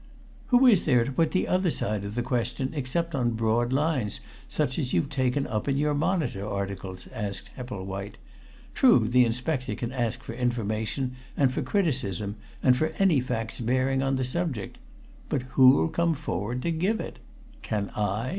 [0.47, 4.19] "Who is there to put the other side of the question, except on broad lines,
[4.47, 8.15] such as you've taken up in your Monitor articles?" asked Epplewhite.
[8.73, 14.01] "True, the inspector can ask for information and for criticism, and for any facts bearing
[14.01, 14.79] on the subject.
[15.29, 17.19] But who'll come forward to give it?
[17.61, 18.29] Can I?